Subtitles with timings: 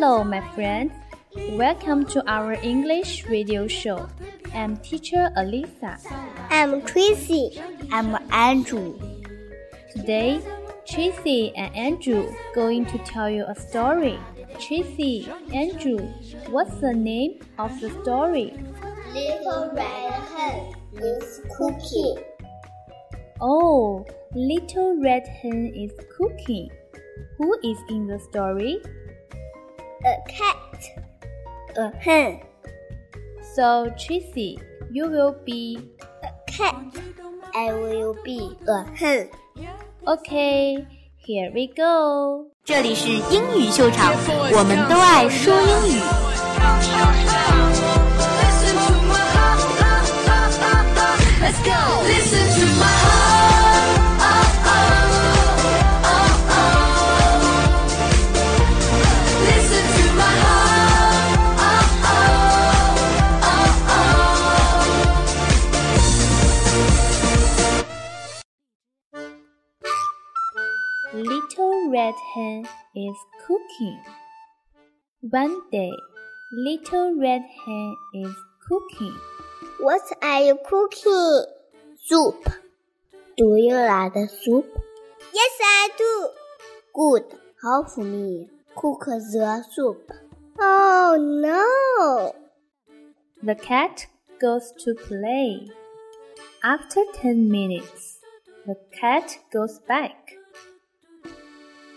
[0.00, 0.32] Welcome
[2.06, 4.08] to our English radio show.
[4.54, 6.00] I'm teacher Alisa.
[6.48, 7.60] I'm Tracy.
[7.92, 8.98] I'm Andrew.
[9.94, 10.40] Today,
[10.88, 14.18] Tracy and Andrew going to tell you a story.
[14.58, 15.98] Tracy, Andrew,
[16.48, 18.54] what's the name of the story?
[19.12, 22.24] Little red hen is cooking.
[23.38, 26.70] Oh, little red hen is cooking.
[27.36, 28.80] Who is in the story?
[30.03, 30.81] A cat.
[31.77, 32.39] A hen.
[33.55, 34.59] So, Tracy,
[34.91, 35.79] you will be
[36.23, 36.75] a cat.
[37.53, 39.29] I will be a hen.
[40.05, 40.85] Okay,
[41.17, 42.51] here we go.
[42.63, 44.13] 这里是英语秀场，
[44.51, 45.53] 我们都爱说
[71.12, 74.00] Little red hen is cooking.
[75.22, 75.90] One day,
[76.52, 78.36] little red hen is
[78.68, 79.18] cooking.
[79.80, 81.46] What are you cooking?
[82.04, 82.48] Soup.
[83.36, 84.66] Do you like the soup?
[85.34, 86.28] Yes, I do.
[86.94, 87.24] Good.
[87.60, 90.12] Help me cook the soup.
[90.60, 92.34] Oh no!
[93.42, 94.06] The cat
[94.40, 95.70] goes to play.
[96.62, 98.20] After 10 minutes,
[98.64, 100.34] the cat goes back.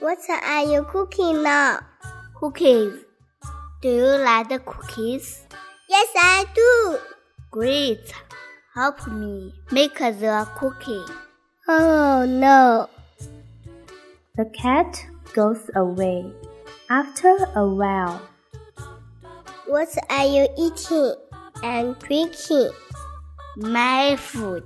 [0.00, 1.80] What are you cooking now?
[2.36, 2.92] Cookies.
[3.82, 5.44] Do you like the cookies?
[5.88, 6.98] Yes, I do.
[7.50, 8.12] Great.
[8.74, 11.02] Help me make the cookie.
[11.66, 12.88] Oh no.
[14.36, 16.30] The cat goes away.
[16.88, 18.22] After a while,
[19.66, 21.14] What are you eating
[21.64, 22.70] and drinking?
[23.56, 24.64] My food.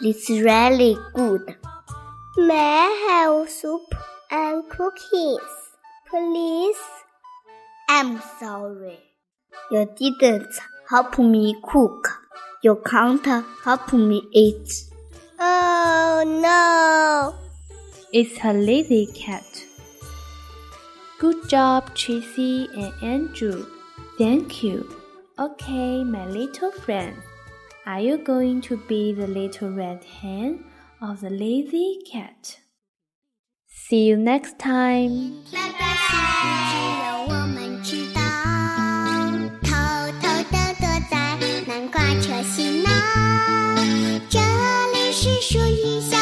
[0.00, 1.56] It's really good.
[2.38, 3.94] May I have soup
[4.32, 5.52] and cookies,
[6.08, 6.82] please?
[7.88, 8.98] I'm sorry.
[9.70, 10.54] You didn't
[10.88, 12.08] help me cook.
[12.62, 13.26] You can't
[13.62, 14.84] help me eat.
[15.38, 17.42] Oh no!
[18.12, 19.64] it's a lazy cat.
[21.18, 23.66] Good job, Tracy and Andrew.
[24.18, 24.88] Thank you.
[25.38, 27.16] Okay, my little friend.
[27.86, 30.64] Are you going to be the little red hen
[31.00, 32.58] or the lazy cat?
[33.92, 35.34] see you next time。
[35.52, 36.72] 南瓜其实只
[37.04, 38.18] 有我们知道，
[39.60, 39.68] 偷
[40.18, 41.14] 偷的躲在
[41.66, 42.90] 南瓜车行囊，
[44.30, 46.21] 这里是属于小。